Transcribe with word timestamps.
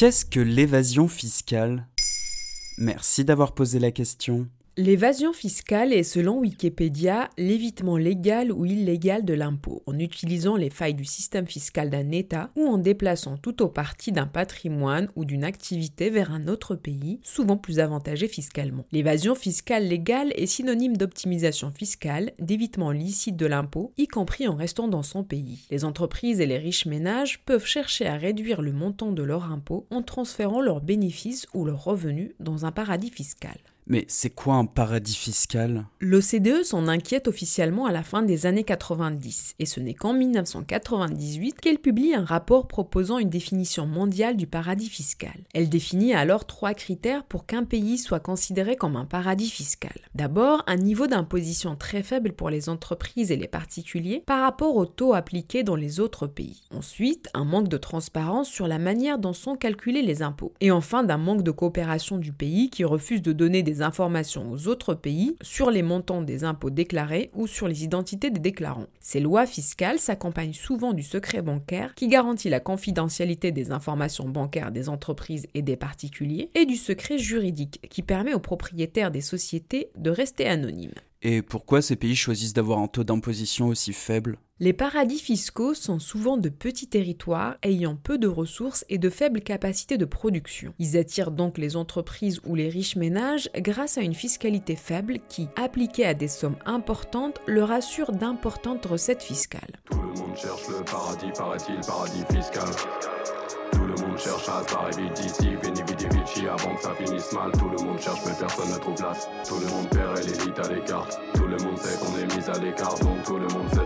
Qu'est-ce 0.00 0.24
que 0.24 0.40
l'évasion 0.40 1.08
fiscale? 1.08 1.86
Merci 2.78 3.22
d'avoir 3.22 3.52
posé 3.52 3.78
la 3.78 3.90
question. 3.90 4.48
L'évasion 4.76 5.32
fiscale 5.32 5.92
est, 5.92 6.04
selon 6.04 6.38
Wikipédia, 6.38 7.28
l'évitement 7.36 7.96
légal 7.96 8.52
ou 8.52 8.64
illégal 8.64 9.24
de 9.24 9.34
l'impôt, 9.34 9.82
en 9.86 9.98
utilisant 9.98 10.54
les 10.54 10.70
failles 10.70 10.94
du 10.94 11.04
système 11.04 11.48
fiscal 11.48 11.90
d'un 11.90 12.12
État 12.12 12.50
ou 12.54 12.68
en 12.68 12.78
déplaçant 12.78 13.36
tout 13.36 13.62
au 13.62 13.68
parti 13.68 14.12
d'un 14.12 14.28
patrimoine 14.28 15.08
ou 15.16 15.24
d'une 15.24 15.42
activité 15.42 16.08
vers 16.08 16.30
un 16.30 16.46
autre 16.46 16.76
pays, 16.76 17.18
souvent 17.24 17.56
plus 17.56 17.80
avantagé 17.80 18.28
fiscalement. 18.28 18.86
L'évasion 18.92 19.34
fiscale 19.34 19.88
légale 19.88 20.32
est 20.36 20.46
synonyme 20.46 20.96
d'optimisation 20.96 21.72
fiscale, 21.72 22.32
d'évitement 22.38 22.92
licite 22.92 23.36
de 23.36 23.46
l'impôt, 23.46 23.92
y 23.98 24.06
compris 24.06 24.46
en 24.46 24.54
restant 24.54 24.86
dans 24.86 25.02
son 25.02 25.24
pays. 25.24 25.66
Les 25.72 25.84
entreprises 25.84 26.40
et 26.40 26.46
les 26.46 26.58
riches 26.58 26.86
ménages 26.86 27.40
peuvent 27.44 27.66
chercher 27.66 28.06
à 28.06 28.14
réduire 28.14 28.62
le 28.62 28.72
montant 28.72 29.10
de 29.10 29.24
leur 29.24 29.50
impôt 29.50 29.88
en 29.90 30.02
transférant 30.02 30.60
leurs 30.60 30.80
bénéfices 30.80 31.48
ou 31.54 31.64
leurs 31.64 31.82
revenus 31.82 32.30
dans 32.38 32.66
un 32.66 32.70
paradis 32.72 33.10
fiscal. 33.10 33.58
Mais 33.90 34.04
c'est 34.06 34.30
quoi 34.30 34.54
un 34.54 34.66
paradis 34.66 35.16
fiscal? 35.16 35.84
L'OCDE 35.98 36.62
s'en 36.62 36.86
inquiète 36.86 37.26
officiellement 37.26 37.86
à 37.86 37.92
la 37.92 38.04
fin 38.04 38.22
des 38.22 38.46
années 38.46 38.62
90, 38.62 39.56
et 39.58 39.66
ce 39.66 39.80
n'est 39.80 39.94
qu'en 39.94 40.12
1998 40.12 41.60
qu'elle 41.60 41.80
publie 41.80 42.14
un 42.14 42.24
rapport 42.24 42.68
proposant 42.68 43.18
une 43.18 43.30
définition 43.30 43.86
mondiale 43.86 44.36
du 44.36 44.46
paradis 44.46 44.88
fiscal. 44.88 45.34
Elle 45.54 45.68
définit 45.68 46.14
alors 46.14 46.46
trois 46.46 46.72
critères 46.72 47.24
pour 47.24 47.46
qu'un 47.46 47.64
pays 47.64 47.98
soit 47.98 48.20
considéré 48.20 48.76
comme 48.76 48.94
un 48.94 49.06
paradis 49.06 49.50
fiscal. 49.50 49.96
D'abord, 50.14 50.62
un 50.68 50.76
niveau 50.76 51.08
d'imposition 51.08 51.74
très 51.74 52.04
faible 52.04 52.34
pour 52.34 52.48
les 52.48 52.68
entreprises 52.68 53.32
et 53.32 53.36
les 53.36 53.48
particuliers 53.48 54.22
par 54.24 54.42
rapport 54.42 54.76
au 54.76 54.86
taux 54.86 55.14
appliqué 55.14 55.64
dans 55.64 55.74
les 55.74 55.98
autres 55.98 56.28
pays. 56.28 56.62
Ensuite, 56.70 57.28
un 57.34 57.44
manque 57.44 57.66
de 57.66 57.76
transparence 57.76 58.48
sur 58.48 58.68
la 58.68 58.78
manière 58.78 59.18
dont 59.18 59.32
sont 59.32 59.56
calculés 59.56 60.02
les 60.02 60.22
impôts. 60.22 60.54
Et 60.60 60.70
enfin, 60.70 61.02
d'un 61.02 61.18
manque 61.18 61.42
de 61.42 61.50
coopération 61.50 62.18
du 62.18 62.32
pays 62.32 62.70
qui 62.70 62.84
refuse 62.84 63.20
de 63.20 63.32
donner 63.32 63.64
des 63.64 63.79
informations 63.82 64.50
aux 64.50 64.68
autres 64.68 64.94
pays 64.94 65.36
sur 65.42 65.70
les 65.70 65.82
montants 65.82 66.22
des 66.22 66.44
impôts 66.44 66.70
déclarés 66.70 67.30
ou 67.34 67.46
sur 67.46 67.68
les 67.68 67.84
identités 67.84 68.30
des 68.30 68.40
déclarants. 68.40 68.86
Ces 69.00 69.20
lois 69.20 69.46
fiscales 69.46 69.98
s'accompagnent 69.98 70.52
souvent 70.52 70.92
du 70.92 71.02
secret 71.02 71.42
bancaire 71.42 71.94
qui 71.94 72.08
garantit 72.08 72.48
la 72.48 72.60
confidentialité 72.60 73.52
des 73.52 73.70
informations 73.72 74.28
bancaires 74.28 74.72
des 74.72 74.88
entreprises 74.88 75.46
et 75.54 75.62
des 75.62 75.76
particuliers 75.76 76.50
et 76.54 76.66
du 76.66 76.76
secret 76.76 77.18
juridique 77.18 77.80
qui 77.88 78.02
permet 78.02 78.34
aux 78.34 78.40
propriétaires 78.40 79.10
des 79.10 79.20
sociétés 79.20 79.90
de 79.96 80.10
rester 80.10 80.46
anonymes. 80.46 80.94
Et 81.22 81.42
pourquoi 81.42 81.82
ces 81.82 81.96
pays 81.96 82.16
choisissent 82.16 82.54
d'avoir 82.54 82.78
un 82.78 82.88
taux 82.88 83.04
d'imposition 83.04 83.68
aussi 83.68 83.92
faible? 83.92 84.38
Les 84.60 84.74
paradis 84.74 85.18
fiscaux 85.18 85.72
sont 85.72 85.98
souvent 85.98 86.36
de 86.36 86.50
petits 86.50 86.86
territoires 86.86 87.56
ayant 87.62 87.96
peu 87.96 88.18
de 88.18 88.28
ressources 88.28 88.84
et 88.90 88.98
de 88.98 89.08
faibles 89.08 89.40
capacités 89.40 89.96
de 89.96 90.04
production. 90.04 90.74
Ils 90.78 90.98
attirent 90.98 91.30
donc 91.30 91.56
les 91.56 91.76
entreprises 91.76 92.40
ou 92.44 92.54
les 92.54 92.68
riches 92.68 92.96
ménages 92.96 93.48
grâce 93.56 93.96
à 93.96 94.02
une 94.02 94.12
fiscalité 94.12 94.76
faible 94.76 95.18
qui, 95.30 95.48
appliquée 95.56 96.04
à 96.04 96.12
des 96.12 96.28
sommes 96.28 96.58
importantes, 96.66 97.40
leur 97.46 97.70
assure 97.70 98.12
d'importantes 98.12 98.84
recettes 98.84 99.22
fiscales. 99.22 99.80
Tout 99.90 100.02
le 100.02 100.20
monde 100.20 100.36
cherche 100.36 100.68
le 100.68 100.84
paradis, 100.84 101.32
paraît-il, 101.34 101.80
paradis 101.86 102.24
fiscal. 102.30 102.68
Tout 103.72 103.84
le 103.84 103.94
monde 103.94 104.18
cherche 104.18 104.48
à 104.48 104.90
vite 104.90 105.12
d'ici, 105.14 105.48
veni 105.62 105.82
vidi 105.88 106.06
vici 106.10 106.46
avant 106.46 106.74
que 106.74 106.82
ça 106.82 106.94
finisse 106.94 107.32
mal. 107.32 107.52
Tout 107.52 107.68
le 107.68 107.84
monde 107.84 107.98
cherche 107.98 108.20
mais 108.26 108.32
personne 108.38 108.70
ne 108.70 108.78
trouve 108.78 108.94
place. 108.94 109.28
Tout 109.48 109.58
le 109.58 109.66
monde 109.68 109.88
perd 109.88 110.18
et 110.18 110.22
l'élite 110.22 110.58
à 110.58 110.72
l'écart. 110.72 111.08
Tout 111.34 111.46
le 111.46 111.56
monde 111.56 111.78
sait 111.78 111.98
qu'on 111.98 112.18
est 112.18 112.36
mis 112.36 112.44
à 112.44 112.58
l'écart, 112.58 112.98
donc 112.98 113.22
tout 113.24 113.36
le 113.36 113.48
monde 113.48 113.68
sait 113.72 113.79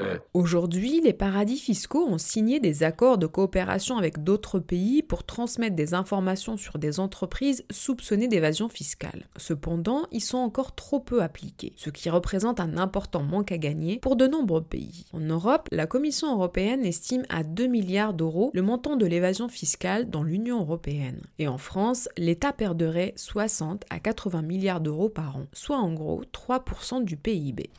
Eh. 0.00 0.18
Aujourd'hui, 0.34 1.00
les 1.02 1.12
paradis 1.12 1.58
fiscaux 1.58 2.06
ont 2.06 2.18
signé 2.18 2.60
des 2.60 2.82
accords 2.82 3.18
de 3.18 3.26
coopération 3.26 3.98
avec 3.98 4.22
d'autres 4.22 4.58
pays 4.58 5.02
pour 5.02 5.24
transmettre 5.24 5.76
des 5.76 5.94
informations 5.94 6.56
sur 6.56 6.78
des 6.78 7.00
entreprises 7.00 7.64
soupçonnées 7.70 8.28
d'évasion 8.28 8.68
fiscale. 8.68 9.28
Cependant, 9.36 10.06
ils 10.12 10.20
sont 10.20 10.38
encore 10.38 10.74
trop 10.74 11.00
peu 11.00 11.22
appliqués, 11.22 11.72
ce 11.76 11.90
qui 11.90 12.10
représente 12.10 12.60
un 12.60 12.76
important 12.76 13.22
manque 13.22 13.52
à 13.52 13.58
gagner 13.58 13.98
pour 13.98 14.16
de 14.16 14.26
nombreux 14.26 14.62
pays. 14.62 15.04
En 15.12 15.20
Europe, 15.20 15.68
la 15.72 15.86
Commission 15.86 16.32
européenne 16.32 16.84
estime 16.84 17.24
à 17.28 17.42
2 17.42 17.66
milliards 17.66 18.14
d'euros 18.14 18.50
le 18.54 18.62
montant 18.62 18.96
de 18.96 19.06
l'évasion 19.06 19.48
fiscale 19.48 20.10
dans 20.10 20.22
l'Union 20.22 20.60
européenne. 20.60 21.20
Et 21.38 21.48
en 21.48 21.58
France, 21.58 22.08
l'État 22.16 22.52
perdrait 22.52 23.12
60 23.16 23.84
à 23.90 23.98
80 23.98 24.42
milliards 24.42 24.80
d'euros 24.80 25.08
par 25.08 25.36
an, 25.36 25.46
soit 25.52 25.78
en 25.78 25.92
gros 25.92 26.22
3% 26.32 27.04
du 27.04 27.16
PIB. 27.16 27.70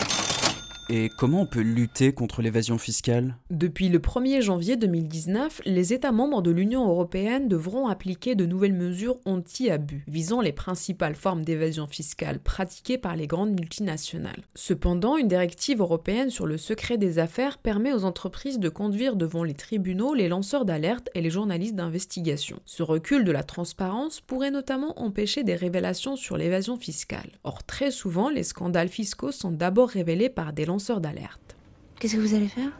Et 0.94 1.08
comment 1.08 1.44
on 1.44 1.46
peut 1.46 1.62
lutter 1.62 2.12
contre 2.12 2.42
l'évasion 2.42 2.78
fiscale? 2.78 3.38
Depuis 3.50 3.88
le 3.88 4.00
1er 4.00 4.42
janvier 4.42 4.76
2019, 4.76 5.62
les 5.64 5.94
États 5.94 6.12
membres 6.12 6.42
de 6.42 6.52
l'Union 6.52 6.86
européenne 6.86 7.48
devront 7.48 7.88
appliquer 7.88 8.36
de 8.36 8.46
nouvelles 8.46 8.74
mesures 8.74 9.16
anti-abus, 9.24 10.04
visant 10.10 10.42
les 10.42 10.52
principales 10.52 11.16
formes 11.16 11.46
d'évasion 11.46 11.88
fiscale 11.88 12.40
pratiquées 12.40 12.98
par 12.98 13.16
les 13.16 13.26
grandes 13.26 13.58
multinationales. 13.58 14.44
Cependant, 14.54 15.16
une 15.16 15.30
directive 15.30 15.80
européenne 15.80 16.30
sur 16.30 16.46
le 16.46 16.58
secret 16.58 16.98
des 16.98 17.20
affaires 17.20 17.58
permet 17.58 17.94
aux 17.94 18.04
entreprises 18.04 18.60
de 18.60 18.68
conduire 18.68 19.16
devant 19.16 19.46
les 19.46 19.54
tribunaux 19.54 20.14
les 20.14 20.28
lanceurs 20.28 20.66
d'alerte 20.66 21.08
et 21.16 21.22
les 21.22 21.30
journalistes 21.30 21.76
d'investigation. 21.76 22.60
Ce 22.66 22.84
recul 22.84 23.24
de 23.24 23.32
la 23.32 23.44
transparence 23.44 24.20
pourrait 24.20 24.52
notamment 24.52 25.02
empêcher 25.02 25.46
des 25.46 25.56
révélations 25.56 26.18
sur 26.18 26.36
l'évasion 26.36 26.76
fiscale. 26.76 27.32
Or, 27.46 27.64
très 27.64 27.92
souvent, 27.92 28.28
les 28.28 28.44
scandales 28.44 28.90
fiscaux 28.90 29.32
sont 29.32 29.52
d'abord 29.52 29.88
révélés 29.88 30.28
par 30.28 30.52
des 30.52 30.66
lanceurs 30.66 30.81
d'alerte. 31.00 31.56
Qu'est-ce 32.00 32.16
que 32.16 32.22
vous 32.22 32.34
allez 32.34 32.48
faire? 32.48 32.72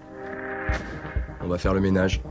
On 1.42 1.48
va 1.48 1.58
faire 1.58 1.74
le 1.74 1.82
ménage. 1.82 2.22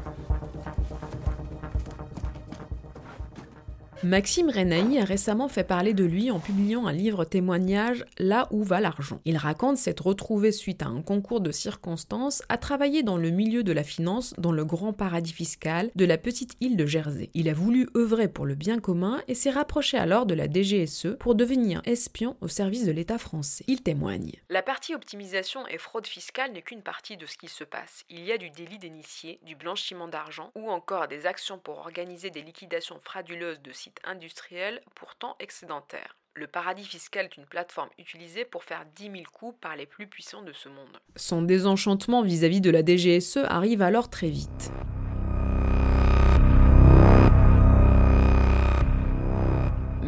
Maxime 4.03 4.49
Renaï 4.49 4.99
a 4.99 5.05
récemment 5.05 5.49
fait 5.49 5.63
parler 5.63 5.93
de 5.93 6.05
lui 6.05 6.31
en 6.31 6.41
publiant 6.41 6.87
un 6.87 6.93
livre 6.93 7.27
témoignage 7.27 8.07
Là 8.19 8.49
où 8.51 8.65
va 8.65 8.81
l'argent. 8.81 9.21
Il 9.27 9.37
raconte 9.37 9.77
s'être 9.77 10.07
retrouvé 10.07 10.53
suite 10.53 10.83
à 10.83 10.87
un 10.87 11.03
concours 11.03 11.43
de 11.43 11.53
circonstances 11.53 12.43
à 12.49 12.57
travailler 12.57 13.03
dans 13.03 13.19
le 13.19 13.29
milieu 13.29 13.63
de 13.63 13.73
la 13.73 13.85
finance 13.85 14.33
dans 14.39 14.53
le 14.53 14.65
grand 14.65 14.95
paradis 14.95 15.35
fiscal 15.35 15.91
de 15.97 16.07
la 16.07 16.17
petite 16.17 16.57
île 16.63 16.79
de 16.79 16.87
Jersey. 16.87 17.29
Il 17.35 17.51
a 17.51 17.53
voulu 17.53 17.91
œuvrer 17.95 18.29
pour 18.29 18.47
le 18.47 18.55
bien 18.55 18.79
commun 18.79 19.21
et 19.29 19.35
s'est 19.35 19.51
rapproché 19.51 19.99
alors 19.99 20.25
de 20.25 20.33
la 20.35 20.47
DGSE 20.51 21.19
pour 21.19 21.35
devenir 21.35 21.83
espion 21.85 22.39
au 22.41 22.49
service 22.49 22.87
de 22.87 22.93
l'État 22.93 23.19
français. 23.19 23.65
Il 23.69 23.83
témoigne. 23.83 24.33
La 24.49 24.63
partie 24.63 24.95
optimisation 24.95 25.67
et 25.67 25.77
fraude 25.77 26.07
fiscale 26.07 26.53
n'est 26.53 26.63
qu'une 26.63 26.83
partie 26.83 27.19
de 27.19 27.27
ce 27.27 27.37
qui 27.37 27.49
se 27.49 27.65
passe. 27.65 28.05
Il 28.09 28.25
y 28.25 28.33
a 28.33 28.39
du 28.39 28.49
délit 28.49 28.79
d'initié, 28.79 29.41
du 29.43 29.57
blanchiment 29.57 30.09
d'argent 30.09 30.53
ou 30.55 30.71
encore 30.71 31.07
des 31.07 31.27
actions 31.27 31.59
pour 31.59 31.81
organiser 31.81 32.31
des 32.31 32.41
liquidations 32.41 32.99
frauduleuses 33.03 33.61
de 33.61 33.73
sites 33.73 33.90
industriel 34.05 34.81
pourtant 34.95 35.37
excédentaire. 35.41 36.17
Le 36.35 36.47
paradis 36.47 36.85
fiscal 36.85 37.27
est 37.27 37.37
une 37.37 37.47
plateforme 37.47 37.91
utilisée 37.99 38.45
pour 38.45 38.65
faire 38.65 38.85
10 38.95 39.05
000 39.05 39.17
coups 39.33 39.59
par 39.61 39.77
les 39.77 39.87
plus 39.87 40.07
puissants 40.07 40.43
de 40.43 40.53
ce 40.53 40.69
monde. 40.69 41.01
Son 41.17 41.43
désenchantement 41.43 42.23
vis-à-vis 42.23 42.59
-vis 42.59 42.63
de 42.63 42.71
la 42.71 42.85
DGSE 42.85 43.39
arrive 43.49 43.83
alors 43.83 44.09
très 44.09 44.29
vite. 44.29 44.71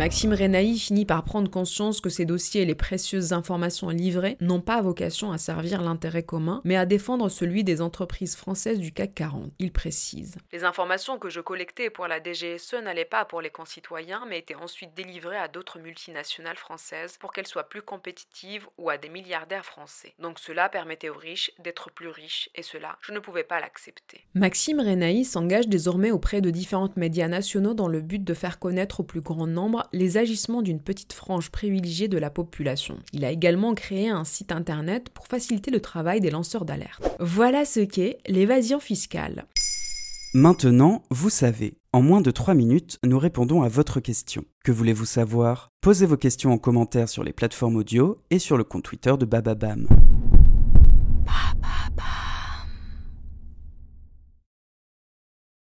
Maxime 0.03 0.35
Renaï 0.35 0.81
finit 0.81 1.05
par 1.07 1.23
prendre 1.23 1.49
conscience 1.49 2.01
que 2.01 2.11
ces 2.11 2.25
dossiers 2.25 2.63
et 2.63 2.65
les 2.65 2.75
précieuses 2.75 3.33
informations 3.33 3.89
livrées 3.89 4.37
n'ont 4.41 4.61
pas 4.61 4.83
vocation 4.83 5.31
à 5.31 5.39
servir 5.39 5.81
l'intérêt 5.81 6.25
commun, 6.25 6.61
mais 6.65 6.75
à 6.75 6.87
défendre 6.87 7.29
celui 7.29 7.63
des 7.63 7.81
entreprises 7.81 8.35
françaises 8.35 8.81
du 8.81 8.91
CAC 8.91 9.15
40. 9.15 9.53
Il 9.61 9.71
précise. 9.71 10.39
Les 10.51 10.65
informations 10.65 11.21
que 11.21 11.31
je 11.31 11.41
collectais 11.41 11.89
pour 11.89 12.09
la 12.09 12.21
DGSE 12.21 12.83
n'allaient 12.83 13.05
pas 13.05 13.25
pour 13.25 13.41
les 13.41 13.51
concitoyens, 13.51 14.25
mais 14.29 14.41
étaient 14.41 14.57
ensuite 14.57 14.93
délivrées 14.97 15.37
à 15.37 15.47
d'autres 15.47 15.79
multinationales 15.79 16.57
françaises 16.57 17.17
pour 17.21 17.33
qu'elles 17.33 17.47
soient 17.47 17.69
plus 17.69 17.83
compétitives 17.83 18.67
ou 18.79 18.91
à 18.91 18.99
des 18.99 19.09
milliardaires 19.09 19.65
français. 19.65 20.15
Donc 20.19 20.41
cela 20.41 20.69
permettait 20.69 21.11
aux 21.11 21.17
riches 21.17 21.53
d'être 21.61 21.93
plus 21.93 22.09
riches, 22.09 22.51
et 22.57 22.63
cela, 22.63 22.99
je 23.03 23.13
ne 23.13 23.21
pouvais 23.21 23.45
pas 23.45 23.61
l'accepter. 23.61 24.27
Maxime 24.35 24.81
Renaï 24.81 25.25
s'engage 25.25 25.69
désormais 25.69 26.11
auprès 26.11 26.41
de 26.41 26.51
différents 26.51 26.91
médias 26.97 27.29
nationaux 27.29 27.75
dans 27.75 27.87
le 27.87 28.01
but 28.01 28.25
de 28.25 28.35
faire 28.35 28.59
connaître 28.59 28.99
au 28.99 29.05
plus 29.05 29.21
grand 29.21 29.47
nombre 29.47 29.87
les 29.93 30.17
agissements 30.17 30.63
d'une 30.63 30.81
petite 30.81 31.13
frange 31.13 31.51
privilégiée 31.51 32.09
de 32.09 32.19
la 32.19 32.31
population. 32.31 32.99
Il 33.13 33.25
a 33.25 33.31
également 33.31 33.75
créé 33.75 34.09
un 34.09 34.25
site 34.25 34.53
internet 34.53 35.09
pour 35.11 35.27
faciliter 35.27 35.71
le 35.71 35.81
travail 35.81 36.21
des 36.21 36.31
lanceurs 36.31 36.65
d'alerte. 36.65 37.03
Voilà 37.21 37.65
ce 37.65 37.81
qu'est 37.81 38.19
l'évasion 38.27 38.81
fiscale. 38.81 39.47
Maintenant, 40.35 41.03
vous 41.11 41.29
savez. 41.29 41.75
En 41.93 42.01
moins 42.01 42.23
de 42.23 42.31
3 42.31 42.55
minutes, 42.55 42.99
nous 43.05 43.19
répondons 43.19 43.63
à 43.63 43.69
votre 43.69 44.01
question. 44.01 44.45
Que 44.65 44.73
voulez-vous 44.73 45.05
savoir? 45.05 45.69
Posez 45.83 46.07
vos 46.07 46.17
questions 46.17 46.53
en 46.53 46.59
commentaire 46.59 47.11
sur 47.11 47.23
les 47.23 47.35
plateformes 47.35 47.77
audio 47.77 48.19
et 48.31 48.39
sur 48.39 48.57
le 48.57 48.65
compte 48.65 48.85
Twitter 48.85 49.15
de 49.19 49.27
Bababam. 49.27 49.87